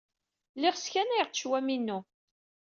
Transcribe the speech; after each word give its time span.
Lliɣ 0.55 0.75
sskanayeɣ-d 0.77 1.35
ccwami-inu. 1.37 1.99